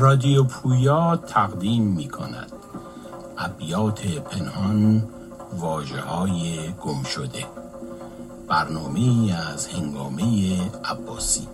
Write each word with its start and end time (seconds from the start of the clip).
رادیو 0.00 0.44
پویا 0.44 1.16
تقدیم 1.16 1.82
می 1.82 2.08
کند 2.08 2.52
ابیات 3.38 4.06
پنهان 4.06 5.08
واجه 5.58 6.00
های 6.00 6.72
گم 6.82 7.02
شده 7.02 7.46
برنامه 8.48 9.34
از 9.52 9.66
هنگامه 9.66 10.22
عباسی. 10.84 11.48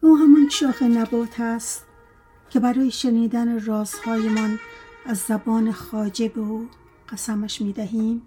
او 0.00 0.16
همان 0.16 0.48
شاخ 0.50 0.82
نبات 0.82 1.40
است 1.40 1.84
که 2.50 2.60
برای 2.60 2.90
شنیدن 2.90 3.60
رازهایمان 3.60 4.58
از 5.06 5.18
زبان 5.18 5.72
خواجه 5.72 6.28
به 6.28 6.40
او 6.40 6.68
قسمش 7.12 7.60
می 7.60 7.72
دهیم 7.72 8.22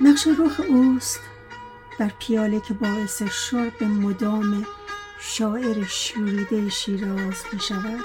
نقش 0.00 0.28
رخ 0.38 0.60
اوست 0.68 1.20
در 1.98 2.12
پیاله 2.18 2.60
که 2.60 2.74
باعث 2.74 3.22
شرب 3.22 3.84
مدام 3.84 4.66
شاعر 5.20 5.84
شوریده 5.84 6.68
شیراز 6.68 7.42
می 7.52 7.60
شود 7.60 8.04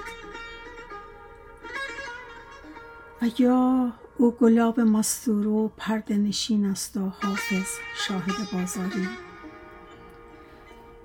و 3.22 3.26
یا 3.38 3.94
او 4.18 4.32
گلاب 4.32 4.80
مستور 4.80 5.48
و 5.48 5.72
پرده 5.78 6.18
نشین 6.18 6.66
است 6.66 6.98
و 6.98 7.10
حافظ 7.22 7.68
شاهد 8.08 8.52
بازاری. 8.54 9.10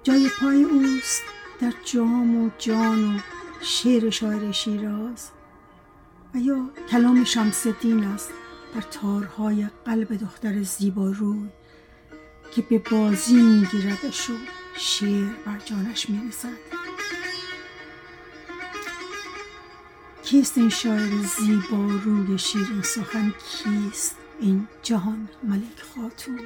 جای 0.03 0.29
پای 0.41 0.63
اوست 0.63 1.23
در 1.61 1.73
جام 1.85 2.45
و 2.45 2.51
جان 2.59 3.17
و 3.17 3.19
شعر 3.61 4.11
شاعر 4.11 4.53
شیراز. 4.53 5.31
و 6.35 6.39
یا 6.39 6.71
کلام 6.91 7.25
شمس 7.25 7.67
الدین 7.67 8.05
است 8.05 8.33
در 8.75 8.81
تارهای 8.81 9.67
قلب 9.85 10.17
دختر 10.17 10.63
زیباروی 10.63 11.49
که 12.55 12.63
به 12.63 12.79
بازی 12.79 13.35
میگیردش 13.35 14.31
و 14.31 14.33
شعر 14.79 15.29
بر 15.47 15.59
جانش 15.59 16.11
می‌رسد. 16.11 16.79
کیست 20.23 20.59
این 20.59 20.69
شاعر 20.69 21.23
زیباروی 21.39 22.39
شیرین 22.39 22.83
سخن 22.83 23.35
کیست 23.49 24.17
این 24.41 24.69
جهان 24.83 25.29
ملک 25.43 25.83
خاتون؟ 25.95 26.41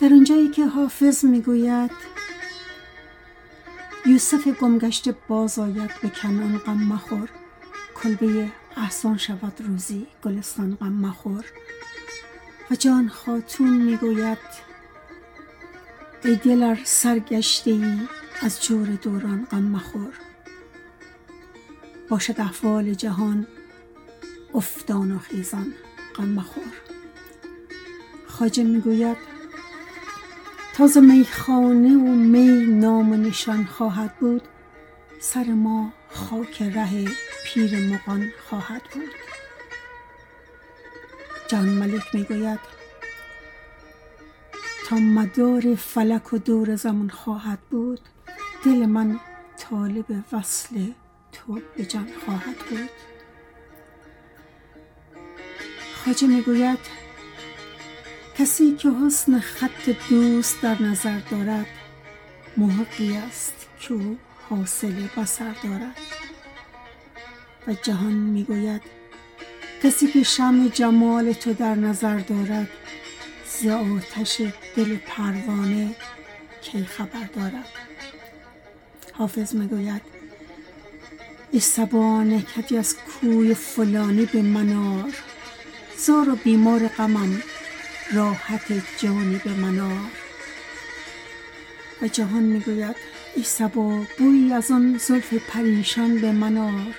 در 0.00 0.08
آنجایی 0.12 0.50
که 0.50 0.66
حافظ 0.66 1.24
می‌گوید 1.24 2.13
یوسف 4.06 4.48
گمگشته 4.48 5.16
باز 5.28 5.58
آید 5.58 5.90
به 6.02 6.08
کنعان 6.08 6.58
غم 6.58 6.82
مخور. 6.82 7.28
کلبه 7.94 8.48
احسان 8.76 9.18
شود 9.18 9.62
روزی 9.66 10.06
گلستان 10.24 10.74
غم 10.74 10.92
مخور. 10.92 11.44
و 12.70 12.74
جان 12.74 13.08
خاتون 13.08 13.82
می‌گوید 13.82 14.38
ای 16.24 16.36
دل 16.36 16.62
ار 16.62 16.78
سرگشته 16.84 17.70
ای 17.70 17.98
از 18.40 18.64
جور 18.64 18.86
دوران 18.86 19.46
غم 19.50 19.62
مخور. 19.62 20.12
باشد 22.08 22.40
احوال 22.40 22.94
جهان 22.94 23.46
افتان 24.54 25.12
و 25.12 25.18
خیزان 25.18 25.74
غم 26.14 26.28
مخور. 26.28 26.72
خواجه 28.26 28.64
می‌گوید 28.64 29.16
تا 30.74 30.86
ز 30.86 30.98
میخانه 30.98 31.96
و 31.96 32.14
می 32.14 32.66
نام 32.66 33.12
و 33.12 33.16
نشان 33.16 33.64
خواهد 33.64 34.16
بود. 34.18 34.42
سر 35.20 35.44
ما 35.44 35.92
خاک 36.08 36.62
ره 36.62 37.04
پیر 37.44 37.92
مغان 37.92 38.30
خواهد 38.48 38.82
بود. 38.94 39.10
جهان 41.48 41.68
ملک 41.68 42.14
می‌گوید 42.14 42.58
تا 44.88 44.96
مدار 44.96 45.74
فلک 45.74 46.32
و 46.32 46.38
دور 46.38 46.76
زمان 46.76 47.08
خواهد 47.10 47.58
بود 47.70 48.00
دل 48.64 48.86
من 48.86 49.20
طالب 49.56 50.06
وصل 50.32 50.86
تو 51.32 51.60
به 51.76 51.84
جان 51.84 52.08
خواهد 52.24 52.56
بود. 52.70 52.90
خواجه 56.04 56.26
می‌گوید 56.26 57.03
کسی 58.38 58.76
که 58.76 58.90
حسن 58.90 59.40
خط 59.40 59.90
دوست 60.10 60.62
در 60.62 60.82
نظر 60.82 61.18
دارد 61.30 61.66
محقی 62.56 63.16
است 63.16 63.54
که 63.80 63.94
حاصل 64.50 65.06
بصر 65.16 65.54
دارد. 65.64 65.96
و 67.66 67.74
جهان 67.82 68.12
می‌گوید 68.12 68.82
کسی 69.82 70.06
که 70.06 70.22
شمع 70.22 70.68
جمال 70.68 71.32
تو 71.32 71.52
در 71.52 71.74
نظر 71.74 72.18
دارد 72.18 72.68
ز 73.60 73.66
آتش 73.66 74.40
دل 74.76 74.96
پروانه 74.96 75.96
کی 76.62 76.84
خبر 76.84 77.28
دارد؟ 77.36 77.68
حافظ 79.12 79.54
می‌گوید 79.54 80.02
ای 81.50 81.60
صبا 81.60 82.22
نکهتی 82.22 82.78
از 82.78 82.96
کوی 82.96 83.54
فلانی 83.54 84.26
به 84.26 84.42
من 84.42 84.72
آر 84.72 85.12
زار 85.96 86.28
و 86.28 86.36
بیمار 86.36 86.88
غمم 86.88 87.42
راحت 88.12 88.72
به 89.44 89.50
من 89.50 89.80
آر 89.80 90.10
و 92.02 92.08
جهان 92.08 92.42
می‌گوید 92.42 92.96
ای 93.36 93.42
صبا 93.42 94.04
بویی 94.18 94.52
از 94.52 94.70
آن 94.70 94.98
زلف 94.98 95.34
پریشان 95.34 96.18
به 96.18 96.32
من 96.32 96.56
آر. 96.56 96.94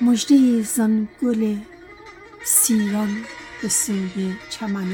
مژده 0.00 0.34
ای 0.34 0.62
زان 0.62 1.08
گل 1.22 1.56
سیران 2.44 3.24
به 3.62 3.68
سوی 3.68 4.34
چمن 4.50 4.92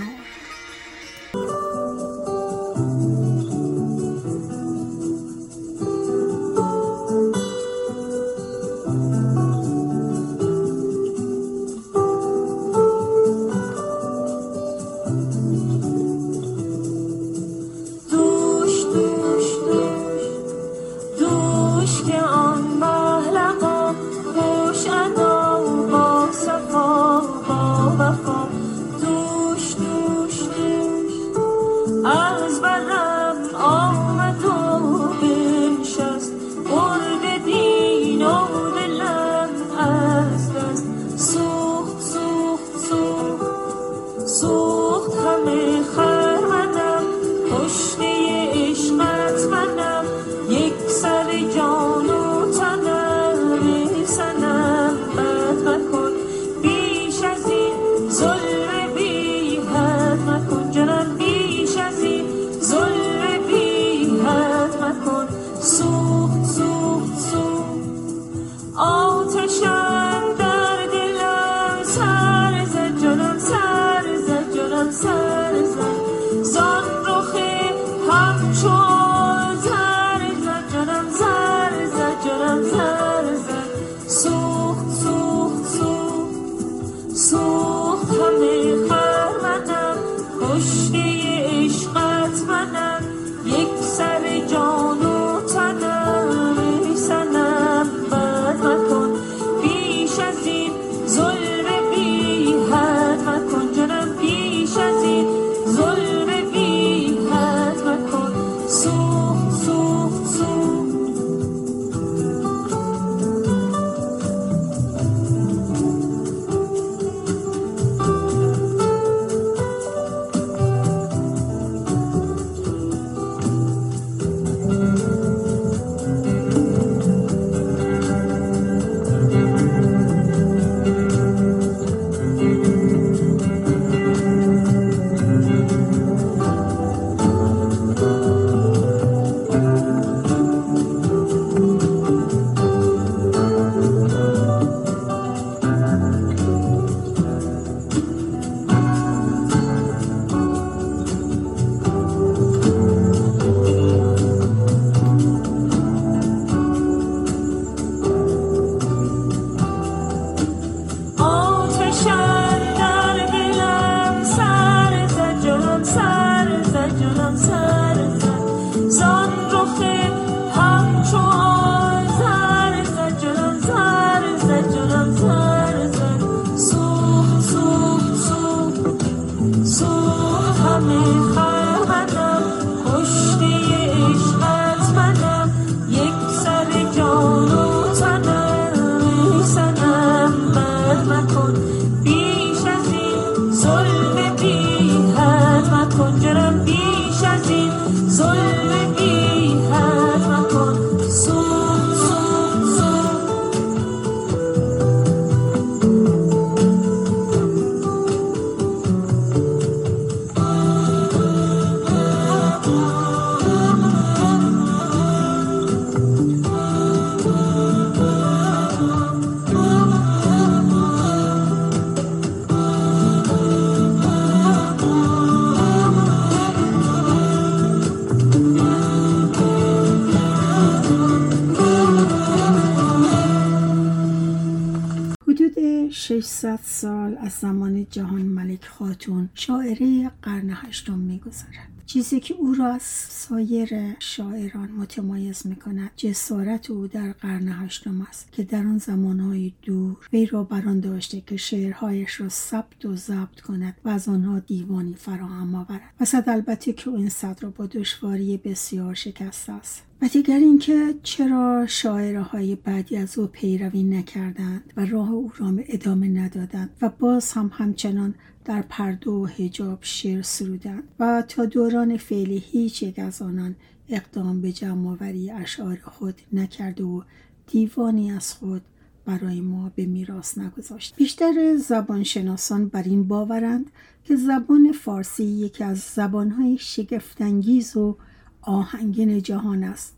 600 236.24 236.58
سال 236.62 237.16
از 237.20 237.32
زمان 237.32 237.86
جهان 237.90 238.22
ملک 238.22 238.64
خاتون 238.64 239.28
شاعره 239.34 240.10
قرن 240.22 240.50
هشتم 240.50 240.98
میگذرد. 240.98 241.68
چیزی 241.86 242.20
که 242.20 242.34
او 242.34 242.54
را 242.54 242.66
از 242.66 242.82
سایر 242.82 243.70
شاعران 243.98 244.70
متمایز 244.70 245.46
می 245.46 245.56
کند 245.56 245.90
جسارت 245.96 246.70
او 246.70 246.86
در 246.86 247.12
قرن 247.12 247.48
هشتم 247.48 248.00
است 248.00 248.32
که 248.32 248.42
در 248.42 248.58
آن 248.58 248.78
زمانهای 248.78 249.52
دور 249.62 249.96
وی 250.12 250.26
را 250.26 250.44
بران 250.44 250.80
داشته 250.80 251.20
که 251.20 251.36
شعرهایش 251.36 252.20
را 252.20 252.28
ثبت 252.28 252.84
و 252.84 252.96
ضبط 252.96 253.40
کند 253.40 253.74
و 253.84 253.88
از 253.88 254.08
آنها 254.08 254.38
دیوانی 254.38 254.94
فراهم 254.94 255.54
آورد. 255.54 255.94
و 256.00 256.04
صد 256.04 256.28
البته 256.28 256.72
که 256.72 256.90
این 256.90 257.08
صد 257.08 257.38
را 257.40 257.50
با 257.50 257.66
دشواری 257.66 258.36
بسیار 258.36 258.94
شکسته 258.94 259.52
است. 259.52 259.82
و 260.02 260.08
دیگر 260.08 260.38
اینکه 260.38 260.94
چرا 261.02 261.66
شاعره 261.66 262.22
های 262.22 262.54
بعدی 262.54 262.96
از 262.96 263.18
او 263.18 263.26
پیروی 263.26 263.82
نکردند 263.82 264.72
و 264.76 264.86
راه 264.86 265.10
او 265.10 265.32
را 265.36 265.54
ادامه 265.58 266.08
ندادند 266.08 266.70
و 266.82 266.88
باز 266.88 267.32
هم 267.32 267.50
همچنان 267.54 268.14
در 268.44 268.62
پرده 268.62 269.10
و 269.10 269.24
هجاب 269.24 269.78
شعر 269.80 270.22
سرودند 270.22 270.82
و 270.98 271.24
تا 271.28 271.44
دوران 271.44 271.96
فعلی 271.96 272.38
هیچ 272.38 272.82
یک 272.82 272.98
از 272.98 273.22
آنان 273.22 273.56
اقدام 273.88 274.40
به 274.40 274.52
جمعآوری 274.52 275.30
اشعار 275.30 275.78
خود 275.84 276.14
نکرده 276.32 276.84
و 276.84 277.02
دیوانی 277.46 278.10
از 278.10 278.32
خود 278.32 278.62
برای 279.04 279.40
ما 279.40 279.72
به 279.74 279.86
میراث 279.86 280.38
نگذاشت. 280.38 280.96
بیشتر 280.96 281.56
زبانشناسان 281.56 282.68
بر 282.68 282.82
این 282.82 283.08
باورند 283.08 283.70
که 284.04 284.16
زبان 284.16 284.72
فارسی 284.72 285.24
یکی 285.24 285.64
از 285.64 285.78
زبانهای 285.78 286.58
شگفتانگیز 286.58 287.76
و 287.76 287.96
آهنگین 288.46 289.22
جهان 289.22 289.64
است 289.64 289.96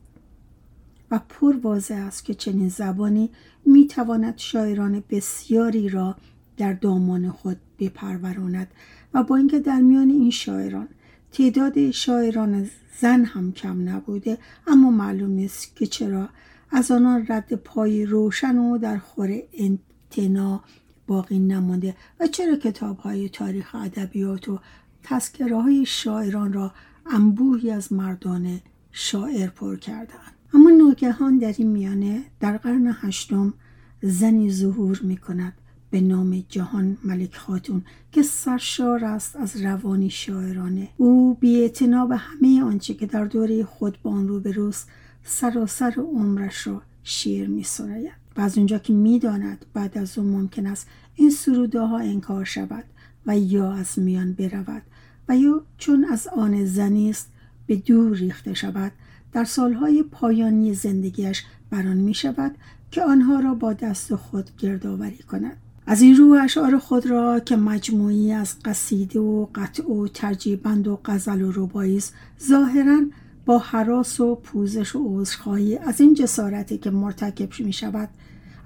و 1.11 1.21
پر 1.29 1.57
واضح 1.57 1.95
است 1.95 2.25
که 2.25 2.35
چنین 2.35 2.69
زبانی 2.69 3.31
می‌تواند 3.67 4.39
شاعران 4.39 5.05
بسیاری 5.11 5.89
را 5.89 6.17
در 6.57 6.73
دامان 6.73 7.31
خود 7.31 7.57
بپروراند 7.79 8.67
و 9.15 9.23
با 9.23 9.37
اینکه 9.37 9.59
در 9.59 9.81
میان 9.81 10.11
این 10.11 10.31
شاعران 10.31 10.89
تعداد 11.33 11.91
شاعران 11.91 12.71
زن 13.01 13.25
هم 13.25 13.53
کم 13.53 13.89
نبوده 13.89 14.39
اما 14.67 14.91
معلوم 14.91 15.31
نیست 15.31 15.77
که 15.77 15.87
چرا 15.87 16.29
از 16.71 16.91
آنان 16.91 17.27
رد 17.29 17.55
پای 17.55 18.07
روشن 18.07 18.59
و 18.59 18.79
در 18.79 18.99
خور 18.99 19.39
انتنا 19.53 20.65
باقی 21.07 21.39
نمانده 21.39 21.95
و 22.21 22.27
چرا 22.27 22.57
کتاب 22.57 22.99
های 22.99 23.29
تاریخ 23.29 23.75
ادبیات 23.75 24.49
و 24.49 24.59
تذکره 25.03 25.63
های 25.63 25.87
شاعران 25.87 26.53
را 26.53 26.73
انبوهی 27.11 27.71
از 27.71 27.93
مردان 27.93 28.61
شاعر 28.93 29.49
پر 29.49 29.77
کردند 29.77 30.33
اما 30.55 30.71
ناگهان 30.71 31.39
در 31.39 31.55
این 31.59 31.69
میانه 31.69 32.23
در 32.41 32.57
قرن 32.57 32.97
هشتم 33.01 33.55
زنی 34.03 34.53
ظهور 34.53 35.01
می 35.03 35.17
کند 35.17 35.53
به 35.91 36.01
نام 36.01 36.45
جهان 36.49 36.97
ملک 37.05 37.37
خاتون 37.37 37.85
که 38.13 38.23
سرشار 38.23 39.05
است 39.05 39.37
از 39.37 39.63
روانی 39.63 40.11
شاعرانه. 40.11 40.89
او 40.97 41.35
بی 41.35 41.69
به 42.09 42.17
همه 42.17 42.63
آنچه 42.63 42.95
که 42.95 43.07
در 43.07 43.25
دوره 43.25 43.65
خود 43.65 43.99
با 44.03 44.11
آن 44.11 44.29
روبروست 44.29 44.89
سراسر 45.25 45.95
عمرش 45.99 46.67
را 46.67 46.83
شعر 47.03 47.47
می 47.47 47.63
سراید 47.63 48.13
و 48.37 48.41
از 48.41 48.59
اونجا 48.59 48.79
که 48.79 48.93
می‌داند 48.93 49.65
بعد 49.75 49.99
از 49.99 50.19
اون 50.19 50.27
ممکن 50.27 50.67
است 50.67 50.89
این 51.15 51.31
سروده 51.31 51.81
ها 51.81 51.99
انکار 51.99 52.45
شود 52.45 52.85
و 53.27 53.39
یا 53.39 53.73
از 53.73 53.99
میان 53.99 54.33
برود. 54.33 54.83
و 55.29 55.37
یا 55.37 55.63
چون 55.79 56.07
از 56.13 56.29
آن 56.29 56.65
زنی 56.65 57.11
است 57.11 57.33
به 57.67 57.77
دور 57.77 58.17
ریخته 58.17 58.55
شود 58.55 58.93
در 59.33 59.45
سالهای 59.45 60.03
پایانی 60.03 60.75
زندگیش 60.75 61.45
بران 61.71 61.97
می 61.97 62.15
شود 62.15 62.55
که 62.91 63.03
آنها 63.03 63.41
را 63.41 63.55
با 63.55 63.73
دست 63.73 64.15
خود 64.15 64.51
گردآوری 64.59 65.19
کند. 65.19 65.57
از 65.87 66.03
این 66.03 66.17
رو 66.17 66.39
اشعار 66.43 66.79
خود 66.79 67.07
را 67.07 67.41
که 67.41 67.57
مجموعی 67.57 68.33
از 68.33 68.55
قصیده 68.65 69.21
و 69.21 69.47
قطع 69.55 69.93
و 69.93 70.09
ترجیبند 70.09 70.89
و 70.89 71.01
غزل 71.05 71.43
و 71.43 71.53
ربایی 71.55 71.97
است 71.97 72.15
ظاهرا 72.49 73.01
با 73.47 73.59
حراس 73.59 74.21
و 74.21 74.35
پوزش 74.35 74.97
و 74.97 75.21
عذرخواهی 75.21 75.79
از 75.79 76.01
این 76.01 76.15
جسارتی 76.15 76.79
که 76.79 76.91
مرتکب 76.91 77.61
می 77.61 77.73
شود. 77.73 78.09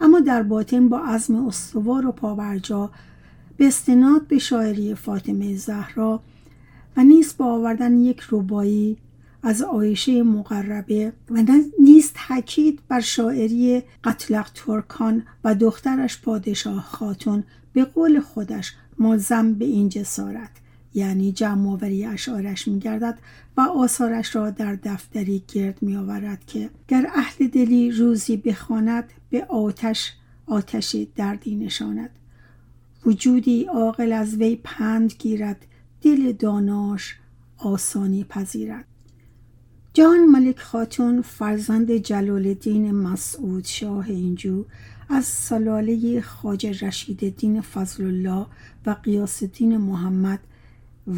اما 0.01 0.21
در 0.21 0.43
باطن 0.43 0.89
با 0.89 0.99
عزم 0.99 1.47
استوار 1.47 2.07
و 2.07 2.13
پاورجا 2.13 2.91
به 3.57 3.67
استناد 3.67 4.27
به 4.27 4.39
شاعری 4.39 4.95
فاطمه 4.95 5.57
زهرا 5.57 6.21
و 6.97 7.05
نیز 7.05 7.35
با 7.37 7.47
آوردن 7.47 7.99
یک 7.99 8.23
ربایی 8.31 8.97
از 9.43 9.63
عایشه 9.63 10.23
مقربه 10.23 11.13
و 11.31 11.45
نیست 11.79 12.17
تاکید 12.29 12.81
بر 12.89 13.01
شاعری 13.01 13.83
قتلق 14.05 14.51
ترکان 14.55 15.23
و 15.45 15.55
دخترش 15.55 16.21
پادشاه 16.21 16.83
خاتون 16.83 17.45
به 17.73 17.85
قول 17.85 18.21
خودش 18.21 18.75
ملزم 18.99 19.55
به 19.55 19.65
این 19.65 19.89
جسارت. 19.89 20.51
یعنی 20.95 21.33
جمع 21.33 21.71
آوری 21.71 22.05
اشعارش 22.05 22.69
میگردد 22.69 23.19
و 23.57 23.61
آثارش 23.61 24.37
را 24.37 24.51
در 24.51 24.75
دفتری 24.75 25.43
گرد 25.55 25.83
می 25.83 25.97
آورد 25.97 26.45
که 26.47 26.71
گر 26.89 27.07
اهل 27.15 27.47
دلی 27.47 27.91
روزی 27.91 28.37
بخواند 28.37 29.05
به 29.31 29.45
آتش 29.45 30.13
آتشی 30.47 31.09
دردی 31.17 31.57
نشاند. 31.57 32.11
وجودی 33.07 33.65
عاقل 33.65 34.13
از 34.13 34.35
وی 34.35 34.61
پند 34.65 35.13
گیرد 35.19 35.67
دل 36.03 36.33
داناش 36.33 37.17
آسانی 37.59 38.25
پذیرد. 38.25 38.85
جان 39.95 40.27
ملک 40.27 40.59
خاتون 40.59 41.23
فرزند 41.23 41.93
جلال 41.93 42.47
الدین 42.47 42.93
مسعود 42.93 43.65
شاه 43.65 44.11
اینجو 44.11 44.65
از 45.09 45.25
سلاله 45.25 46.21
خاج 46.21 46.85
رشید 46.85 47.37
دین 47.37 47.61
فضل 47.61 48.05
الله 48.05 48.47
و 48.87 48.91
قیاس 48.91 49.43
الدین 49.43 49.77
محمد 49.77 50.41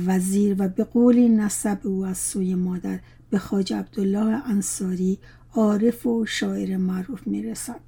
وزیر 0.06 0.56
و 0.58 0.68
به 0.68 0.84
قول 0.84 1.28
نسب 1.28 1.78
او 1.84 2.06
از 2.06 2.18
سوی 2.18 2.54
مادر 2.54 3.00
به 3.30 3.38
خاج 3.38 3.72
عبدالله 3.72 4.50
انصاری 4.50 5.18
عارف 5.54 6.06
و 6.06 6.26
شاعر 6.26 6.76
معروف 6.76 7.26
می‌رسد. 7.26 7.80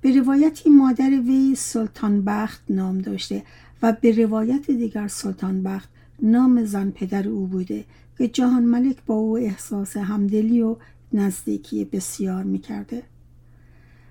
به 0.00 0.20
روایتی 0.20 0.70
مادر 0.70 1.10
وی 1.10 1.54
سلطان 1.54 2.24
بخت 2.24 2.62
نام 2.70 2.98
داشته 2.98 3.42
و 3.84 3.92
به 3.92 4.24
روایت 4.24 4.70
دیگر 4.70 5.08
سلطان 5.08 5.62
بخت 5.62 5.88
نام 6.22 6.64
زن 6.64 6.90
پدر 6.90 7.28
او 7.28 7.46
بوده 7.46 7.84
که 8.18 8.28
جهان 8.28 8.62
ملک 8.62 8.96
با 9.06 9.14
او 9.14 9.38
احساس 9.38 9.96
همدلی 9.96 10.62
و 10.62 10.76
نزدیکی 11.12 11.84
بسیار 11.84 12.44
می‌کرده 12.44 13.02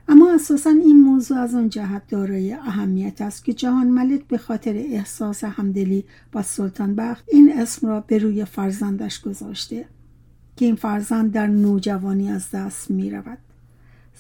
اما 0.08 0.34
اساسا 0.34 0.70
این 0.70 1.02
موضوع 1.02 1.38
از 1.38 1.56
آن 1.56 1.70
جهت 1.70 2.08
دارای 2.08 2.54
اهمیت 2.54 3.22
است 3.22 3.46
که 3.46 3.54
جهان 3.54 3.88
ملک 3.88 4.28
به 4.28 4.38
خاطر 4.38 4.74
احساس 4.74 5.44
همدلی 5.44 6.06
با 6.32 6.42
سلطان 6.42 6.96
بخت 6.96 7.26
این 7.28 7.62
اسم 7.62 7.88
را 7.88 8.00
به 8.00 8.18
روی 8.18 8.46
فرزندش 8.46 9.22
گذاشته 9.22 9.86
که 10.56 10.66
این 10.66 10.76
فرزند 10.76 11.32
در 11.32 11.48
نوجوانی 11.48 12.30
از 12.30 12.52
دست 12.52 12.92
می 12.92 13.12
رود. 13.12 13.38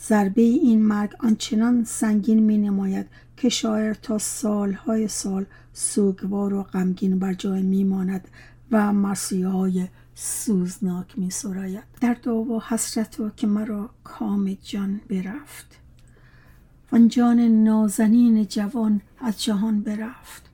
ضربه 0.07 0.41
این 0.41 0.81
مرگ 0.81 1.11
آنچنان 1.19 1.83
سنگین 1.83 2.39
می 2.39 2.57
نماید 2.57 3.05
که 3.43 3.49
شاعر 3.49 3.93
تا 3.93 4.17
سالهای 4.17 5.07
سال 5.07 5.45
سوگوار 5.73 6.53
و 6.53 6.63
غمگین 6.63 7.19
بر 7.19 7.33
جای 7.33 7.61
می 7.61 7.83
ماند 7.83 8.27
و 8.71 8.93
مرسیه 8.93 9.47
های 9.47 9.87
سوزناک 10.15 11.19
می 11.19 11.29
سراید 11.29 11.83
در 12.01 12.29
و 12.29 12.59
حسرت 12.59 13.19
و 13.19 13.29
که 13.29 13.47
مرا 13.47 13.89
کام 14.03 14.57
جان 14.63 15.01
برفت. 15.09 15.79
و 16.91 16.99
جان 16.99 17.39
نازنین 17.39 18.45
جوان 18.45 19.01
از 19.19 19.43
جهان 19.43 19.81
برفت. 19.81 20.49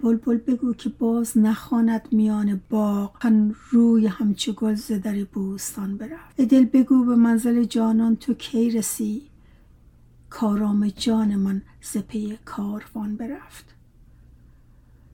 بلبل 0.00 0.36
بگو 0.36 0.74
که 0.74 0.88
باز 0.88 1.38
نخواند 1.38 2.08
میان 2.12 2.60
باغ 2.70 3.16
هن 3.20 3.54
روی 3.70 4.06
همچه 4.06 4.52
گل 4.52 4.74
ز 4.74 4.92
در 4.92 5.24
بوستان 5.24 5.96
برفت. 5.96 6.40
دل 6.40 6.64
بگو 6.64 7.04
به 7.04 7.16
منزل 7.16 7.64
جانان 7.64 8.16
تو 8.16 8.34
کی 8.34 8.70
رسی؟ 8.70 9.31
کارام 10.32 10.88
جان 10.88 11.36
من 11.36 11.62
پی 12.08 12.38
کاروان 12.44 13.16
برفت. 13.16 13.64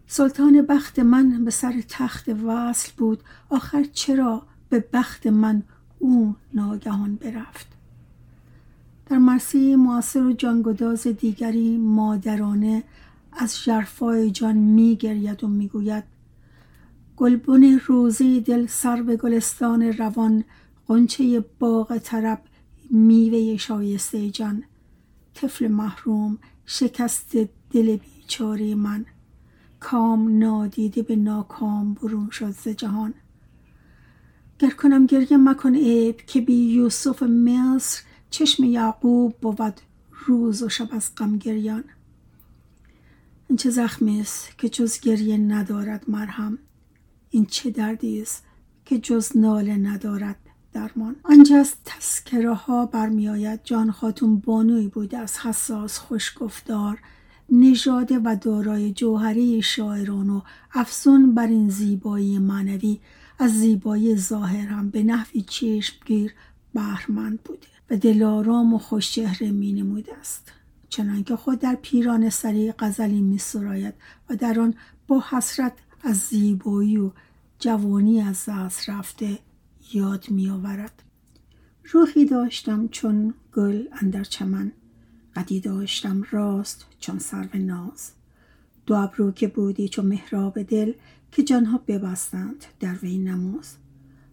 سلطان 0.06 0.62
بخت 0.62 0.98
من 0.98 1.44
به 1.44 1.50
سر 1.50 1.82
تخت 1.88 2.28
وصل 2.28 2.92
بود 2.96 3.22
آخر 3.50 3.84
چرا 3.92 4.42
به 4.68 4.84
بخت 4.92 5.26
من 5.26 5.62
او 5.98 6.34
ناگهان 6.54 7.14
برفت؟ 7.16 7.66
در 9.06 9.18
مرسی 9.18 9.76
معاصر 9.76 10.22
و 10.22 10.32
جانگداز 10.32 11.06
دیگری 11.06 11.76
مادرانه 11.76 12.82
از 13.32 13.62
جرفای 13.64 14.30
جان 14.30 14.56
میگرید 14.56 15.44
و 15.44 15.48
می‌گوید 15.48 16.04
گلبن 17.16 17.78
روزی 17.78 18.40
دل 18.40 18.66
سر 18.66 19.02
به 19.02 19.16
گلستان 19.16 19.82
روان 19.82 20.44
قنچه 20.86 21.44
باغ 21.58 21.98
طرب 21.98 22.40
میوه 22.90 23.56
شایسته 23.56 24.30
جان. 24.30 24.64
طفل 25.40 25.68
محروم 25.68 26.38
شکست 26.66 27.36
دل 27.70 27.96
بیچاره 27.96 28.74
من. 28.74 29.06
کام 29.80 30.38
نادیده 30.38 31.02
به 31.02 31.16
ناکام 31.16 31.94
برون 31.94 32.30
شد 32.30 32.50
ز 32.50 32.68
جهان. 32.68 33.14
گر 34.58 34.70
کنم 34.70 35.06
گریه 35.06 35.36
مکن 35.36 35.74
عیب 35.74 36.16
که 36.16 36.40
بی 36.40 36.54
یوسف 36.54 37.22
مصر 37.22 38.02
چشم 38.30 38.64
یعقوب 38.64 39.34
بود 39.40 39.80
روز 40.26 40.62
و 40.62 40.68
شب 40.68 40.88
از 40.90 41.14
غم 41.16 41.38
گریان. 41.38 41.84
این 43.48 43.56
چه 43.56 43.70
زخمی 43.70 44.20
است 44.20 44.58
که 44.58 44.68
جز 44.68 45.00
گریه 45.00 45.36
ندارد 45.36 46.10
مرهم. 46.10 46.58
این 47.30 47.46
چه 47.46 47.70
دردی 47.70 48.22
است 48.22 48.44
که 48.84 48.98
جز 48.98 49.36
ناله 49.36 49.76
ندارد. 49.76 50.47
درمان. 50.72 51.16
آنجا 51.22 51.56
از 51.56 51.74
تذکره 51.84 52.54
ها 52.54 52.86
برمیآید. 52.86 53.60
جان 53.64 53.90
خاتون 53.90 54.36
بانوی 54.36 54.88
بوده 54.88 55.18
از 55.18 55.38
حساس 55.38 55.98
خوشگفتار 55.98 56.98
نژاده 57.50 58.18
و 58.24 58.36
دارای 58.40 58.92
جوهری 58.92 59.62
شاعران 59.62 60.30
و 60.30 60.40
افزون 60.74 61.34
بر 61.34 61.46
این 61.46 61.68
زیبایی 61.68 62.38
معنوی. 62.38 63.00
از 63.38 63.50
زیبایی 63.50 64.16
ظاهر 64.16 64.66
هم 64.66 64.90
به 64.90 65.02
نحوی 65.02 65.42
چشمگیر 65.42 66.34
بهرمند 66.74 67.40
بوده 67.40 67.66
و 67.90 67.96
دلارام 67.96 68.74
و 68.74 68.78
خوشچهره 68.78 69.50
می 69.50 69.72
نموده 69.72 70.18
است. 70.20 70.52
چنانکه 70.88 71.36
خود 71.36 71.58
در 71.58 71.74
پیران 71.82 72.30
سری 72.30 72.72
غزلی 72.78 73.20
می 73.20 73.38
سراید 73.38 73.94
و 74.30 74.36
در 74.36 74.60
آن 74.60 74.74
با 75.06 75.24
حسرت 75.30 75.72
از 76.02 76.16
زیبایی 76.16 76.96
و 76.96 77.10
جوانی 77.58 78.20
از 78.20 78.44
دست 78.48 78.90
رفته 78.90 79.38
یاد 79.92 80.30
می 80.30 80.50
آورد 80.50 81.02
روحی 81.92 82.24
داشتم 82.24 82.88
چون 82.88 83.34
گل 83.52 83.84
اندر 84.02 84.24
چمن 84.24 84.72
قدی 85.36 85.60
داشتم 85.60 86.22
راست 86.30 86.86
چون 87.00 87.18
سرو 87.18 87.58
ناز. 87.58 88.10
دو 88.86 88.94
ابرو 88.94 89.32
که 89.32 89.48
بودی 89.48 89.88
چون 89.88 90.06
محراب 90.06 90.62
دل 90.62 90.92
که 91.32 91.42
جانها 91.42 91.80
ببستند 91.86 92.64
در 92.80 92.94
وی 92.94 93.18
نماز. 93.18 93.76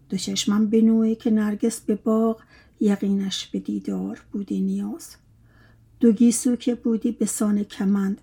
دو 0.08 0.16
چشمم 0.16 0.66
بنوی 0.66 1.14
که 1.14 1.30
نرگس 1.30 1.80
به 1.80 1.94
باغ 1.94 2.42
یقینش 2.80 3.46
به 3.46 3.58
دیدار 3.58 4.22
بودی 4.32 4.60
نیاز. 4.60 5.16
دو 6.00 6.12
گیسو 6.12 6.56
که 6.56 6.74
بودی 6.74 7.12
به 7.12 7.26
سان 7.26 7.62
کمند 7.62 8.20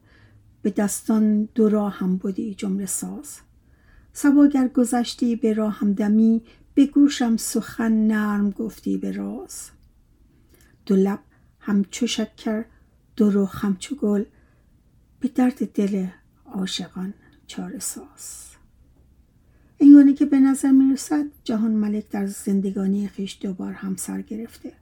به 0.61 0.69
دستان 0.69 1.49
دو 1.55 1.69
راه 1.69 1.93
هم 1.93 2.17
بودی 2.17 2.55
جمله 2.55 2.85
ساز. 2.85 3.39
سباگر 4.13 4.67
گذشتی 4.67 5.35
به 5.35 5.53
راهم 5.53 5.93
دمی 5.93 6.41
به 6.73 6.85
گوشم 6.85 7.37
سخن 7.37 7.91
نرم 7.91 8.49
گفتی 8.49 8.97
به 8.97 9.11
راز. 9.11 9.69
دو 10.85 10.95
لب 10.95 11.19
همچو 11.59 12.07
شکر 12.07 12.65
دو 13.15 13.29
رخ 13.29 13.65
همچو 13.65 13.95
گل 13.95 14.23
به 15.19 15.27
درد 15.27 15.71
دل 15.71 16.07
عاشقان 16.45 17.13
چاره 17.47 17.79
ساز. 17.79 18.49
اینگونه 19.77 20.13
که 20.13 20.25
به 20.25 20.39
نظر 20.39 20.71
می‌رسد 20.71 21.25
جهان 21.43 21.71
ملک 21.71 22.09
در 22.09 22.25
زندگانی 22.25 23.07
خیش 23.07 23.37
دوبار 23.41 23.73
همسر 23.73 24.21
گرفته. 24.21 24.73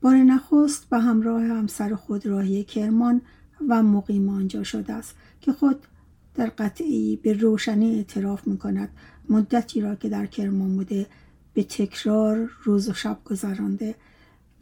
بار 0.00 0.16
نخست 0.16 0.88
به 0.88 0.98
همراه 0.98 1.42
همسر 1.42 1.94
خود 1.94 2.26
راهی 2.26 2.64
کرمان 2.64 3.20
و 3.68 3.82
مقیم 3.82 4.28
آنجا 4.28 4.62
شده 4.62 4.92
است 4.92 5.14
که 5.40 5.52
خود 5.52 5.86
در 6.34 6.46
قطعی 6.46 7.16
به 7.16 7.32
روشنی 7.32 7.96
اعتراف 7.96 8.46
می 8.46 8.58
کند 8.58 8.88
مدتی 9.28 9.80
را 9.80 9.94
که 9.94 10.08
در 10.08 10.26
کرمان 10.26 10.76
بوده 10.76 11.06
به 11.54 11.62
تکرار 11.62 12.50
روز 12.62 12.88
و 12.88 12.94
شب 12.94 13.18
گذرانده. 13.24 13.94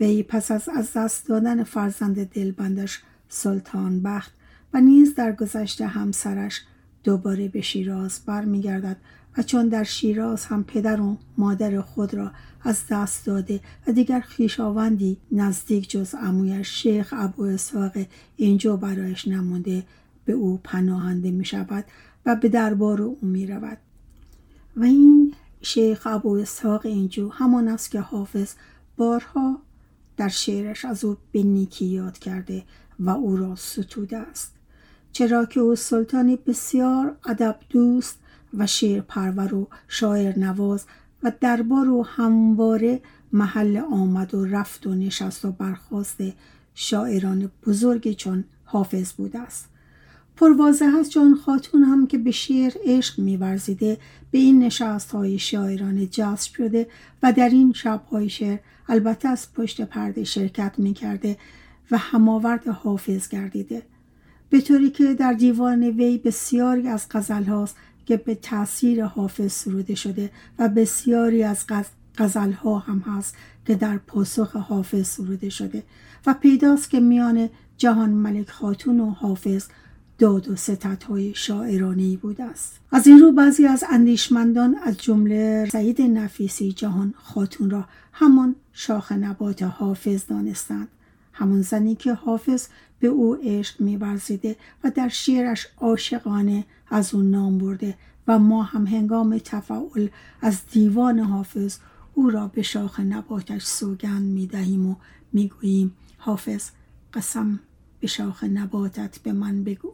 وی 0.01 0.23
پس 0.23 0.51
از 0.51 0.69
از 0.69 0.93
دست 0.97 1.29
دادن 1.29 1.65
فرزند 1.65 2.25
دلبندش 2.25 3.03
سلطان 3.29 4.03
بخت 4.03 4.33
و 4.75 4.81
نیز 4.81 5.15
در 5.15 5.33
گذشته 5.33 5.87
همسرش 5.87 6.61
دوباره 7.05 7.49
به 7.49 7.61
شیراز 7.61 8.21
برمیگردد 8.27 8.97
و 9.39 9.43
چون 9.43 9.69
در 9.69 9.85
شیراز 9.85 10.45
هم 10.45 10.65
پدر 10.65 11.01
و 11.01 11.17
مادر 11.39 11.81
خود 11.81 12.15
را 12.15 12.33
از 12.63 12.83
دست 12.91 13.27
داده 13.27 13.61
و 13.87 13.93
دیگر 13.93 14.21
خیشاوندی 14.21 15.17
نزدیک 15.33 15.91
جز 15.91 16.15
امویش 16.15 16.69
شیخ 16.69 17.15
ابو 17.17 17.43
اسحاق 17.43 17.93
اینجا 18.37 18.77
برایش 18.77 19.29
نمونده 19.29 19.83
به 20.31 20.37
او 20.37 20.61
پناهنده 20.65 21.31
می 21.31 21.45
شود 21.45 21.85
و 22.27 22.37
به 22.37 22.49
دربار 22.49 23.03
او 23.03 23.19
می 23.23 23.47
رود. 23.47 23.79
و 24.77 24.85
این 24.85 25.35
شیخ 25.63 26.07
ابو 26.07 26.33
اسحاق 26.37 26.87
اینجو 26.87 27.29
همان 27.29 27.69
است 27.69 27.91
که 27.91 28.01
حافظ 28.01 28.55
بارها 28.97 29.59
در 30.17 30.29
شعرش 30.29 30.85
از 30.85 31.05
او 31.05 31.17
به 31.33 31.43
نیکی 31.43 31.87
یاد 31.87 32.19
کرده 32.19 32.65
و 33.01 33.11
او 33.11 33.37
را 33.37 33.57
ستوده 33.57 34.19
است. 34.19 34.53
چرا 35.13 35.45
که 35.45 35.61
او 35.61 35.77
سلطانی 35.77 36.37
بسیار 36.37 37.17
ادب 37.27 37.57
دوست 37.71 38.19
و 38.55 38.67
شعر 38.67 39.01
پرور 39.01 39.55
و 39.55 39.69
شاعر 39.89 40.39
نواز 40.39 40.85
و 41.23 41.33
دربار 41.41 41.89
و 41.89 42.03
همواره 42.03 43.03
محل 43.33 43.77
آمد 43.93 44.35
و 44.35 44.45
رفت 44.45 44.87
و 44.87 44.95
نشست 44.95 45.45
و 45.45 45.53
برخواست 45.53 46.21
شاعران 46.75 47.51
بزرگی 47.67 48.15
چون 48.15 48.45
حافظ 48.65 49.13
بوده 49.13 49.39
است. 49.39 49.69
پروازه 50.41 50.91
هست. 50.91 51.11
جان 51.11 51.35
خاتون 51.35 51.83
هم 51.83 52.07
که 52.07 52.19
به 52.19 52.31
شعر 52.31 52.73
عشق 52.85 53.19
میورزیده 53.19 53.99
به 54.31 54.39
این 54.39 54.63
نشست 54.63 55.11
های 55.11 55.39
شاعران 55.39 56.11
جذب 56.11 56.53
شده 56.55 56.87
و 57.23 57.33
در 57.33 57.49
این 57.49 57.73
شب 57.73 58.03
های 58.11 58.29
شعر 58.29 58.59
البته 58.89 59.29
از 59.29 59.53
پشت 59.55 59.81
پرده 59.81 60.25
شرکت 60.25 60.75
می‌کرده 60.79 61.37
و 61.91 61.99
هماورد 61.99 62.69
حافظ 62.69 63.29
گردیده. 63.29 63.83
به 64.51 64.61
طوری 64.61 64.91
که 64.91 65.15
در 65.15 65.33
دیوان 65.33 65.83
وی 65.83 66.19
بسیاری 66.19 66.89
از 66.89 67.07
غزل 67.11 67.45
هاست 67.45 67.77
که 68.07 68.17
به 68.17 68.35
تاثیر 68.35 69.05
حافظ 69.05 69.53
سروده 69.53 69.95
شده 69.95 70.31
و 70.59 70.69
بسیاری 70.69 71.43
از 71.43 71.65
غزل 72.19 72.53
ها 72.53 72.79
هم 72.79 72.99
هست 72.99 73.37
که 73.67 73.75
در 73.75 73.99
پاسخ 73.99 74.57
حافظ 74.57 75.09
سروده 75.09 75.49
شده 75.49 75.83
و 76.27 76.35
پیداست 76.35 76.91
که 76.91 77.01
میان 77.01 77.49
جهان 77.77 78.11
ملک 78.11 78.51
خاتون 78.51 79.01
و 79.01 79.11
حافظ 79.11 79.67
داد 80.21 80.49
و 80.49 80.57
ستت 80.57 81.05
های 81.05 81.35
شاعرانی 81.35 82.17
بوده 82.17 82.45
است 82.45 82.81
از 82.93 83.07
این 83.07 83.19
رو 83.19 83.33
بعضی 83.33 83.67
از 83.67 83.85
اندیشمندان 83.91 84.77
از 84.85 84.99
جمله 84.99 85.69
سعید 85.73 86.03
نفیسی 86.03 86.73
جهان 86.73 87.15
خاتون 87.17 87.71
را 87.71 87.85
همان 88.13 88.57
شاخ 88.73 89.13
نبات 89.13 89.63
حافظ 89.63 90.27
دانستند. 90.27 90.89
همان 91.33 91.63
زنی 91.63 91.95
که 91.95 92.15
حافظ 92.15 92.67
به 92.99 93.09
او 93.09 93.35
عشق 93.43 93.81
میورزیده 93.81 94.57
و 94.85 94.91
در 94.91 95.09
شعرش 95.09 95.67
عاشقانه 95.79 96.65
از 96.91 97.15
او 97.15 97.23
نام 97.23 97.59
برده 97.59 97.95
و 98.29 98.39
ما 98.39 98.63
هم 98.63 98.87
هنگام 98.87 99.39
تفاول 99.39 100.09
از 100.41 100.59
دیوان 100.73 101.19
حافظ 101.19 101.79
او 102.15 102.31
را 102.31 102.49
به 102.49 102.63
شاخ 102.63 103.01
نباتش 103.01 103.65
سوگند 103.65 104.23
می 104.23 104.47
دهیم 104.47 104.87
و 104.87 104.95
می 105.33 105.49
گوییم 105.49 105.97
حافظ 106.19 106.71
قسم 107.15 107.61
به 108.01 108.07
شاخ 108.07 108.45
نباتت 108.45 109.19
به 109.19 109.33
من 109.33 109.65
بگو. 109.65 109.93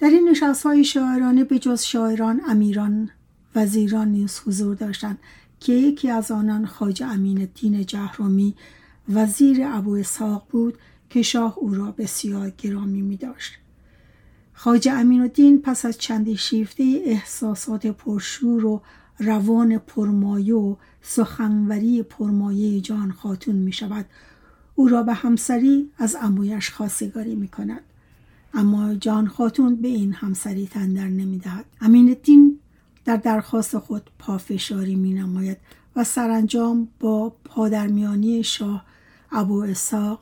در 0.00 0.08
این 0.08 0.28
نشست 0.28 0.62
های 0.62 0.84
شاعرانه 0.84 1.44
به 1.44 1.58
جز 1.58 1.82
شاعران 1.82 2.40
امیران 2.48 3.10
وزیران 3.54 4.08
نیز 4.08 4.40
حضور 4.46 4.74
داشتند 4.74 5.18
که 5.60 5.72
یکی 5.72 6.10
از 6.10 6.30
آنان 6.30 6.66
خاج 6.66 7.02
امین 7.02 7.38
الدین 7.38 7.86
جهرومی 7.86 8.54
وزیر 9.08 9.58
ابو 9.64 9.92
اسحاق 9.92 10.46
بود 10.50 10.78
که 11.10 11.22
شاه 11.22 11.58
او 11.58 11.74
را 11.74 11.94
بسیار 11.98 12.50
گرامی 12.50 13.02
می 13.02 13.16
داشت. 13.16 13.52
خاج 14.52 14.88
امین 14.88 15.20
الدین 15.20 15.62
پس 15.62 15.84
از 15.84 15.98
چندی 15.98 16.36
شیفته 16.36 17.02
احساسات 17.04 17.86
پرشور 17.86 18.64
و 18.66 18.82
روان 19.18 19.78
پرمایه 19.78 20.54
و 20.54 20.76
سخنوری 21.02 22.02
پرمایه 22.02 22.80
جان 22.80 23.12
خاتون 23.12 23.54
می 23.54 23.72
شود 23.72 24.06
او 24.74 24.88
را 24.88 25.02
به 25.02 25.14
همسری 25.14 25.90
از 25.98 26.16
امویش 26.20 26.70
خواستگاری 26.70 27.34
می 27.34 27.48
کند 27.48 27.82
اما 28.54 28.94
جان 28.94 29.28
خاتون 29.28 29.76
به 29.76 29.88
این 29.88 30.12
همسری 30.12 30.66
تندر 30.66 31.08
نمی 31.08 31.38
دهد 31.38 31.64
امین 31.80 32.08
الدین 32.08 32.58
در 33.04 33.16
درخواست 33.16 33.78
خود 33.78 34.10
پافشاری 34.18 34.94
می 34.94 35.14
نماید 35.14 35.56
و 35.96 36.04
سرانجام 36.04 36.88
با 37.00 37.32
پادرمیانی 37.44 38.42
شاه 38.42 38.84
ابو 39.32 39.60
اساق 39.60 40.20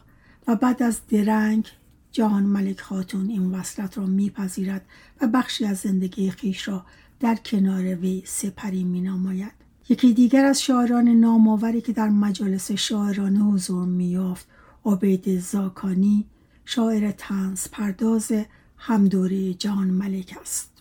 و 0.49 0.57
بعد 0.57 0.83
از 0.83 1.01
درنگ 1.09 1.67
جهان 2.13 2.43
ملک 2.43 2.81
خاتون 2.81 3.29
این 3.29 3.55
وصلت 3.55 3.99
را 3.99 4.07
میپذیرد 4.07 4.87
و 5.21 5.27
بخشی 5.27 5.65
از 5.65 5.79
زندگی 5.79 6.31
خیش 6.31 6.69
را 6.69 6.85
در 7.21 7.35
کنار 7.35 7.95
وی 7.95 8.23
سپری 8.27 8.85
می 8.85 9.01
نماید. 9.01 9.53
یکی 9.89 10.13
دیگر 10.13 10.45
از 10.45 10.63
شاعران 10.63 11.09
نامآوری 11.09 11.81
که 11.81 11.93
در 11.93 12.09
مجالس 12.09 12.73
شاعرانه 12.73 13.41
حضور 13.41 13.85
میافت 13.85 14.47
عبید 14.85 15.39
زاکانی 15.41 16.27
شاعر 16.71 17.11
تنز 17.11 17.69
پرداز 17.69 18.33
همدوره 18.77 19.55
جهان 19.55 19.91
ملک 19.91 20.39
است. 20.41 20.73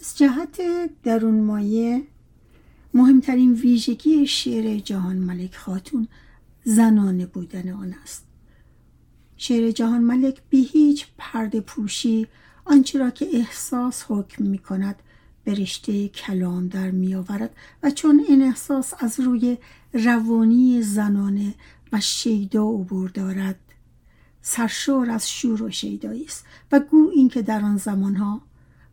از 0.00 0.18
جهت 0.18 0.60
درون 1.02 1.40
مایه 1.40 2.02
مهمترین 2.94 3.52
ویژگی 3.52 4.26
شعر 4.26 4.78
جهان 4.78 5.16
ملک 5.16 5.56
خاتون 5.56 6.08
زنانه 6.64 7.26
بودن 7.26 7.68
آن 7.72 7.94
است. 8.02 8.24
شعر 9.36 9.70
جهان 9.70 10.00
ملک 10.00 10.42
بی 10.50 10.62
هیچ 10.64 11.06
پرده 11.18 11.60
پوشی 11.60 12.26
آنچه 12.64 12.98
را 12.98 13.10
که 13.10 13.26
احساس 13.32 14.04
حکم 14.08 14.44
می 14.44 14.58
کند 14.58 14.96
به 15.44 15.54
رشته 15.54 16.08
کلام 16.08 16.68
در 16.68 16.90
می 16.90 17.14
آورد 17.14 17.56
و 17.82 17.90
چون 17.90 18.24
این 18.28 18.42
احساس 18.42 18.94
از 18.98 19.20
روی 19.20 19.58
روانی 19.92 20.82
زنانه 20.82 21.54
و 21.92 22.00
شیدا 22.00 22.68
عبور 22.68 23.10
دارد 23.10 23.71
سرشار 24.42 25.10
از 25.10 25.30
شور 25.30 25.62
و 25.62 25.70
شیدایی 25.70 26.24
است 26.24 26.44
و 26.72 26.80
گو 26.80 27.10
اینکه 27.14 27.42
در 27.42 27.60
آن 27.60 27.76
زمانها 27.76 28.40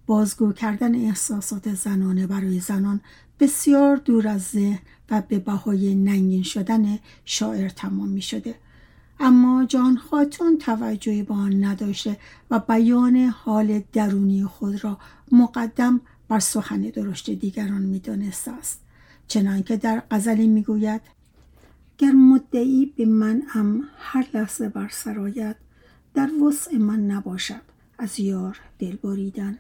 بازگو 0.06 0.54
کردن 0.54 0.96
احساسات 0.96 1.74
زنانه 1.74 2.28
برای 2.28 2.60
زنان 2.60 3.02
بسیار 3.40 3.96
دور 3.96 4.28
از 4.28 4.42
ذهن 4.42 4.80
و 5.10 5.22
به 5.22 5.40
بهای 5.40 5.96
ننگین 5.96 6.44
شدن 6.44 7.00
شاعر 7.26 7.70
تمام 7.70 8.10
می 8.10 8.22
شده 8.22 8.56
اما 9.20 9.66
جان 9.66 9.98
خاتون 9.98 10.58
توجهی 10.58 11.24
به 11.24 11.34
آن 11.34 11.64
نداشته 11.64 12.18
و 12.52 12.60
بیان 12.60 13.16
حال 13.16 13.84
درونی 13.94 14.46
خود 14.46 14.84
را 14.84 14.98
مقدم 15.32 16.02
بر 16.28 16.40
سخن 16.40 16.82
درشت 16.82 17.30
دیگران 17.30 17.82
می‌دانسته 17.82 18.52
است. 18.52 18.82
چنانکه 19.28 19.78
در 19.78 20.04
غزلی 20.12 20.48
می‌گوید 20.48 21.02
گر 22.00 22.12
مدعی 22.12 22.86
به 22.86 23.06
من 23.06 23.42
هم 23.48 23.84
هر 23.98 24.28
لحظه 24.34 24.70
بر 24.70 24.90
سرایت 24.92 25.56
در 26.14 26.30
وسع 26.34 26.78
من 26.78 27.00
نباشد 27.00 27.62
از 27.98 28.20
یار 28.20 28.60
دل 28.80 28.96
بریدن. 28.96 29.58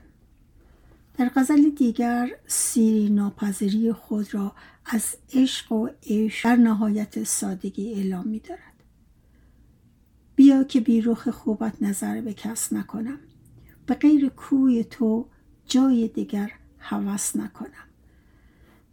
در 1.18 1.32
غزل 1.36 1.70
دیگر 1.70 2.30
سیری 2.48 3.10
ناپذیری 3.10 3.94
خود 3.94 4.34
را 4.34 4.56
از 4.86 5.16
عشق 5.34 5.72
و 5.72 5.90
عشق 6.04 6.50
در 6.50 6.56
نهایت 6.56 7.24
سادگی 7.24 7.94
اعلام 7.94 8.28
می 8.28 8.40
دارد. 8.40 8.84
بیا 10.36 10.64
که 10.64 10.80
بی 10.80 11.02
رخ 11.02 11.30
خوبت 11.30 11.74
نظر 11.82 12.22
به 12.22 12.34
کس 12.34 12.74
نکنم. 12.74 13.20
به 13.86 13.96
غیر 13.96 14.30
کوی 14.30 14.84
تو 14.84 15.26
جای 15.66 16.08
دیگر 16.08 16.52
هوس 16.80 17.36
نکنم. 17.36 17.89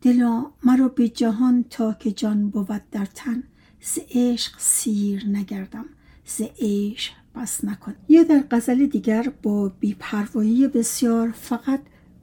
دلا 0.06 0.46
مرا 0.64 0.88
به 0.88 1.08
جهان 1.08 1.64
تا 1.70 1.92
که 1.92 2.12
جان 2.12 2.50
بود 2.50 2.82
در 2.90 3.04
تن. 3.04 3.42
ز 3.80 3.98
عشق 4.10 4.54
سیر 4.58 5.26
نگردم 5.26 5.84
ز 6.24 6.42
عشق 6.60 7.12
بس 7.34 7.64
نکن. 7.64 7.94
یا 8.08 8.22
در 8.22 8.44
غزل 8.50 8.86
دیگر 8.86 9.32
با 9.42 9.68
بیپروایی 9.68 10.68
بسیار 10.68 11.30
فقط 11.30 11.80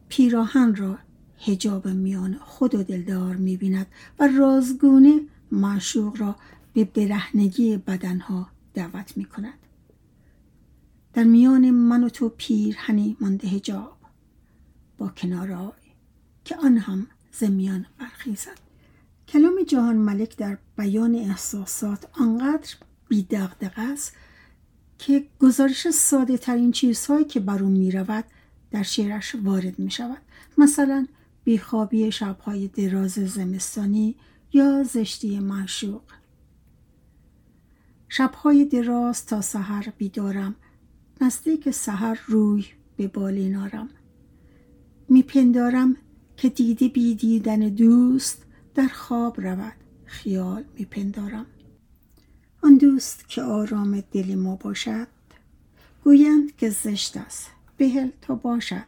پیراهن 0.10 0.76
را 0.76 0.98
هجاب 1.46 1.88
میان 1.88 2.40
خود 2.42 2.76
و 2.76 2.84
دلدار 2.84 3.36
می‌بیند 3.36 3.88
و 4.20 4.28
رازگونه 4.28 5.22
معشوق 5.52 6.18
را 6.18 6.36
به 6.74 6.84
برهنگی 6.84 7.78
بدنها 7.78 8.48
دعوت 8.74 9.18
می‌کند. 9.18 9.60
در 11.14 11.24
میان 11.24 11.72
من 11.72 12.04
و 12.04 12.10
تو 12.10 12.30
پیرهنی 12.38 13.18
مانده 13.20 13.48
هجاب 13.48 13.98
با 14.98 15.08
کنارای 15.08 15.72
که 16.46 16.56
آن 16.56 16.78
هم 16.78 17.08
زمیان 17.34 17.86
برخیزد. 18.00 18.60
کلام 19.28 19.64
جهان 19.68 19.96
ملک 19.96 20.38
در 20.38 20.58
بیان 20.78 21.16
احساسات 21.16 22.08
آنقدر 22.20 22.76
بی 23.10 23.28
است 23.78 24.14
که 24.98 25.26
گزارش 25.40 25.90
ساده 25.90 26.38
ترین 26.38 26.72
چیزهایی 26.72 27.26
که 27.26 27.40
بر 27.40 27.64
او 27.64 27.70
می 27.70 27.92
رود 27.92 28.26
در 28.72 28.84
شعرش 28.84 29.36
وارد 29.44 29.80
می 29.80 29.92
شود 29.92 30.22
مثلا 30.58 31.08
بیخوابی 31.44 32.12
شبهای 32.12 32.68
دراز 32.68 33.12
زمستانی 33.12 34.16
یا 34.54 34.84
زشتی 34.84 35.40
معشوق. 35.40 36.02
شبهای 38.10 38.66
دراز 38.66 39.26
تا 39.26 39.42
سحر 39.42 39.94
بیدارم 39.98 40.56
نزدیک 41.22 41.72
سحر 41.72 42.20
روی 42.28 42.66
به 42.98 43.08
بالین 43.08 43.56
آرم 43.56 43.90
میپندارم 45.10 45.96
که 46.38 46.50
دیدی 46.50 46.90
بی 46.90 47.16
دیدن 47.16 47.60
دوست 47.60 48.46
در 48.76 48.88
خواب 48.88 49.42
رود. 49.42 49.74
خیال 50.06 50.64
میپندارم 50.78 51.46
آن 52.62 52.78
دوست 52.78 53.30
که 53.30 53.42
آرام 53.42 54.04
دل 54.12 54.36
ما 54.36 54.56
باشد 54.56 55.08
گویند 56.04 56.56
که 56.56 56.70
زشت 56.70 57.18
است 57.18 57.52
بهل 57.78 58.10
تا 58.22 58.36
باشد. 58.36 58.86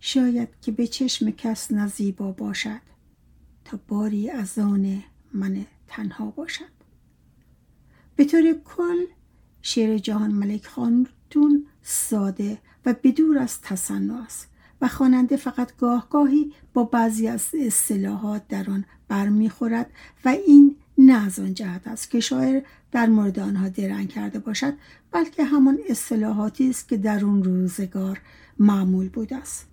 شاید 0.00 0.48
که 0.62 0.72
به 0.72 0.86
چشم 0.86 1.30
کس 1.30 1.72
نزیبا 1.72 2.32
باشد 2.32 2.80
تا 3.64 3.80
باری 3.88 4.30
از 4.30 4.58
آن 4.58 5.02
من 5.32 5.66
تنها 5.86 6.30
باشد. 6.30 6.72
به 8.16 8.24
طور 8.24 8.52
کل 8.64 9.04
شعر 9.62 9.98
جهان 9.98 10.30
ملک 10.30 10.66
خانتون 10.66 11.66
ساده 11.82 12.58
و 12.86 12.94
بدور 13.04 13.38
از 13.38 13.60
تصنع 13.60 14.22
است. 14.22 14.48
و 14.82 14.88
خواننده 14.88 15.36
فقط 15.36 15.76
گاه 15.76 16.06
گاهی 16.10 16.52
با 16.74 16.84
بعضی 16.84 17.28
از 17.28 17.48
اصطلاحات 17.54 18.48
در 18.48 18.70
آن 18.70 18.84
برمیخورد 19.08 19.90
و 20.24 20.28
این 20.28 20.76
نه 20.98 21.26
از 21.26 21.38
آن 21.38 21.54
جهت 21.54 21.86
است 21.86 22.10
که 22.10 22.20
شاعر 22.20 22.62
در 22.92 23.06
مورد 23.06 23.38
آنها 23.38 23.68
درنگ 23.68 24.08
کرده 24.08 24.38
باشد 24.38 24.74
بلکه 25.12 25.44
همان 25.44 25.78
اصطلاحاتی 25.88 26.70
است 26.70 26.88
که 26.88 26.96
در 26.96 27.24
اون 27.24 27.44
روزگار 27.44 28.20
معمول 28.58 29.08
بوده 29.08 29.36
است 29.36 29.66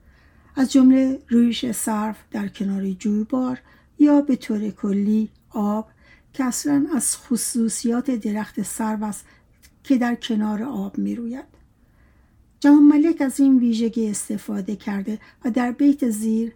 از 0.56 0.72
جمله 0.72 1.19
رویش 1.30 1.72
صرف 1.72 2.17
در 2.32 2.48
کنار 2.48 2.89
جویبار 2.89 3.62
یا 4.00 4.22
به 4.22 4.36
طور 4.36 4.69
کلی 4.69 5.30
آب 5.50 5.89
که 6.34 6.43
اصلا 6.43 6.88
از 6.95 7.17
خصوصیات 7.17 8.12
درخت 8.12 8.62
سرو 8.62 9.04
است 9.04 9.26
که 9.84 9.98
در 9.98 10.15
کنار 10.15 10.63
آب 10.63 10.98
می 10.98 11.15
روید. 11.15 11.59
جهان 12.60 12.84
ملک 12.84 13.22
از 13.22 13.39
این 13.39 13.60
ویژگی 13.60 14.10
استفاده 14.10 14.76
کرده 14.76 15.19
و 15.45 15.52
در 15.52 15.72
بیت 15.72 16.10
زیر 16.10 16.54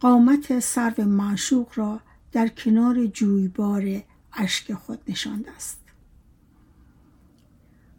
قامت 0.00 0.60
سرو 0.60 1.04
معشوق 1.04 1.68
را 1.74 2.00
در 2.32 2.48
کنار 2.48 3.06
جویبار 3.06 4.02
اشک 4.32 4.74
خود 4.74 4.98
نشانده 5.08 5.50
است. 5.50 5.80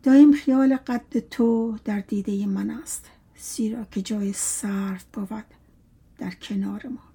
دایم 0.04 0.32
خیال 0.32 0.76
قد 0.76 1.20
تو 1.20 1.78
در 1.86 2.00
دیده 2.00 2.46
من 2.46 2.70
است 2.70 3.06
زیرا 3.38 3.86
که 3.92 4.02
جای 4.02 4.34
سرو 4.34 4.98
بود 5.14 5.46
در 6.18 6.32
کنار 6.32 6.88
ما. 6.88 7.12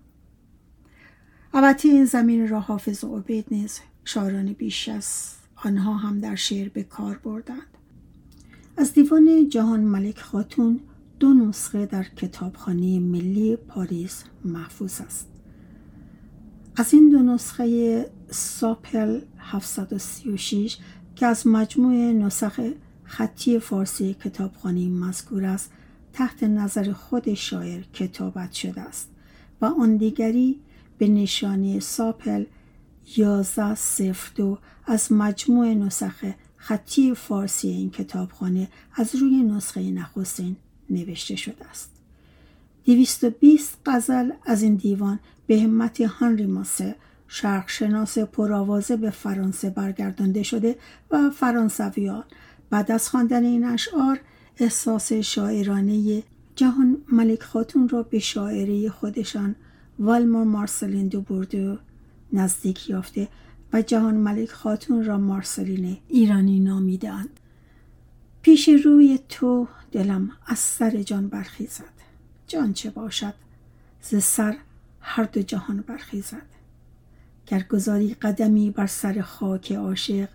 البته 1.54 1.88
این 1.88 2.04
زمین 2.04 2.48
را 2.48 2.60
حافظ 2.60 3.04
و 3.04 3.16
عبید 3.16 3.46
نیز 3.50 3.80
شاعران 4.04 4.52
بیش 4.52 4.88
از 4.88 5.34
آنها 5.56 5.94
هم 5.94 6.20
در 6.20 6.34
شعر 6.34 6.68
به 6.68 6.82
کار 6.82 7.18
بردند. 7.18 7.76
از 8.78 8.92
دیوان 8.92 9.48
جهان 9.48 9.80
ملک 9.80 10.18
خاتون 10.18 10.80
دو 11.20 11.34
نسخه 11.34 11.86
در 11.86 12.02
کتابخانه 12.02 13.00
ملی 13.00 13.56
پاریس 13.56 14.24
محفوظ 14.44 15.00
است. 15.00 15.28
از 16.76 16.94
این 16.94 17.08
دو 17.10 17.18
نسخه 17.18 18.10
ساپل 18.30 19.20
736 19.38 20.78
که 21.14 21.26
از 21.26 21.46
مجموع 21.46 21.94
نسخ 21.94 22.60
خطی 23.04 23.58
فارسی 23.58 24.14
کتابخانه 24.14 24.88
مذکور 24.88 25.44
است 25.44 25.72
تحت 26.12 26.42
نظر 26.42 26.92
خود 26.92 27.34
شاعر 27.34 27.82
کتابت 27.92 28.52
شده 28.52 28.80
است 28.80 29.10
و 29.60 29.64
آن 29.64 29.96
دیگری 29.96 30.60
به 30.98 31.08
نشانی 31.08 31.80
ساپل 31.80 32.44
1102 33.16 34.58
از 34.86 35.12
مجموع 35.12 35.74
نسخه 35.74 36.34
خطی 36.66 37.14
فارسی 37.14 37.68
این 37.68 37.90
کتابخانه 37.90 38.68
از 38.94 39.14
روی 39.14 39.42
نسخه 39.42 39.90
نخستین 39.90 40.56
نوشته 40.90 41.36
شده 41.36 41.70
است. 41.70 41.90
220 42.84 43.78
غزل 43.86 44.30
از 44.46 44.62
این 44.62 44.74
دیوان 44.74 45.18
به 45.46 45.60
همت 45.60 46.00
هانری 46.00 46.46
ماسه 46.46 46.94
شرقشناس 47.28 48.18
پرآوازه 48.18 48.96
به 48.96 49.10
فرانسه 49.10 49.70
برگردانده 49.70 50.42
شده 50.42 50.76
و 51.10 51.30
فرانسویان 51.30 52.24
بعد 52.70 52.92
از 52.92 53.08
خواندن 53.08 53.44
این 53.44 53.64
اشعار 53.64 54.20
احساس 54.56 55.12
شاعرانه 55.12 56.22
جهان 56.56 56.96
ملک 57.12 57.42
خاتون 57.42 57.88
را 57.88 58.02
به 58.02 58.18
شاعری 58.18 58.88
خودشان 58.88 59.54
والمور 59.98 60.44
مارسلین 60.44 61.08
دو 61.08 61.20
بوردو 61.20 61.78
نزدیک 62.32 62.90
یافته 62.90 63.28
و 63.72 63.82
جهان 63.82 64.14
ملک 64.14 64.50
خاتون 64.50 65.04
را 65.04 65.18
مارسلین 65.18 65.98
ایرانی 66.08 66.60
نامیدند 66.60 67.40
پیش 68.42 68.68
روی 68.68 69.18
تو 69.28 69.68
دلم 69.92 70.30
از 70.46 70.58
سر 70.58 71.02
جان 71.02 71.28
برخیزد. 71.28 71.96
جان 72.46 72.72
چه 72.72 72.90
باشد؟ 72.90 73.34
ز 74.00 74.14
سر 74.22 74.56
هر 75.00 75.24
دو 75.24 75.42
جهان 75.42 75.80
برخیزد. 75.80 76.46
گر 77.46 77.62
گذاری 77.62 78.14
قدمی 78.14 78.70
بر 78.70 78.86
سر 78.86 79.20
خاک 79.20 79.72
عاشق 79.72 80.28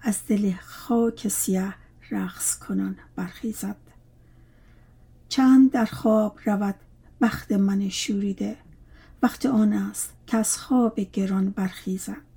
از 0.00 0.18
دل 0.28 0.52
خاک 0.62 1.28
سیاه 1.28 1.74
رقص 2.10 2.58
کنان 2.58 2.96
برخیزد. 3.16 3.76
چند 5.28 5.70
در 5.70 5.84
خواب 5.84 6.38
رود 6.44 6.74
بخت 7.20 7.52
من 7.52 7.88
شوریده 7.88 8.56
وقت 9.22 9.46
آن 9.46 9.72
است 9.72 10.12
که 10.26 10.36
از 10.36 10.58
خواب 10.58 11.00
گران 11.00 11.50
برخیزد. 11.50 12.27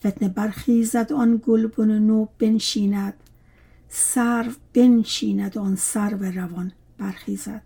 فتنه 0.00 0.28
برخیزد 0.28 1.12
آن 1.12 1.42
گلبن 1.46 1.98
نو 1.98 2.26
بنشیند. 2.38 3.14
سر 3.88 4.52
بنشیند 4.74 5.58
آن 5.58 5.76
سرو 5.76 6.24
روان 6.24 6.72
برخیزد. 6.98 7.62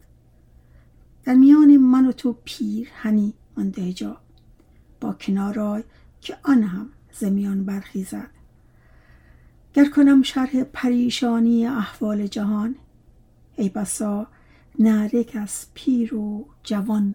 در 1.24 1.34
میان 1.34 1.76
من 1.76 2.06
و 2.06 2.12
تو 2.12 2.36
پیر 2.44 2.88
هنی 2.94 3.34
مانده 3.56 3.82
دهجا 3.82 4.16
با 5.00 5.12
کنارای 5.12 5.84
که 6.20 6.36
آن 6.42 6.62
هم 6.62 6.88
زمیان 7.12 7.64
برخیزد. 7.64 8.30
گر 9.74 9.84
کنم 9.84 10.22
شرح 10.22 10.62
پریشانی 10.62 11.66
احوال 11.66 12.26
جهان 12.26 12.74
ای 13.56 13.68
بسا 13.68 14.26
نرک 14.78 15.36
از 15.40 15.66
پیر 15.74 16.14
و 16.14 16.46
جوان 16.62 17.14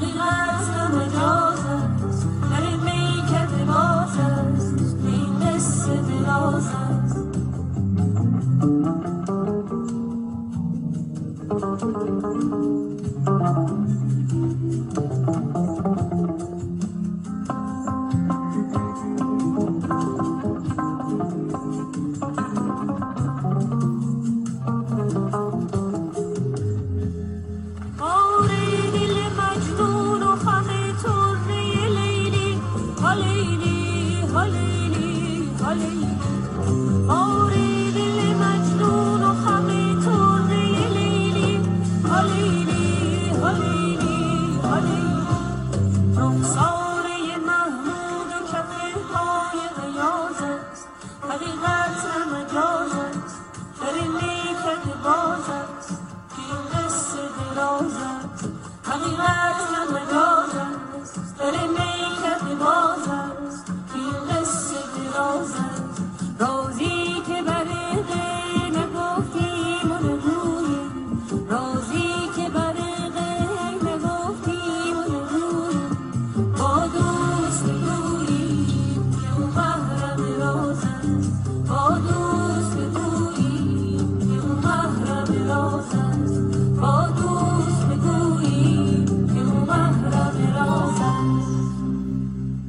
Happy 0.00 0.12
birthday. 0.12 0.57